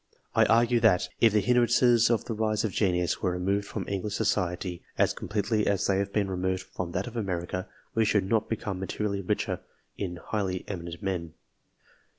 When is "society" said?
4.15-4.81